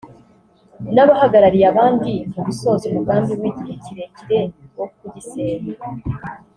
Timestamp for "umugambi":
2.87-3.31